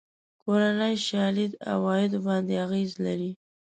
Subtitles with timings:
[0.43, 3.31] کورنۍ شالید عوایدو باندې اغېز لري.